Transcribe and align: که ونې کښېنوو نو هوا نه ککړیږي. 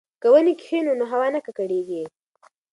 که 0.21 0.27
ونې 0.33 0.53
کښېنوو 0.59 0.99
نو 0.99 1.05
هوا 1.11 1.27
نه 1.35 1.39
ککړیږي. 1.45 2.03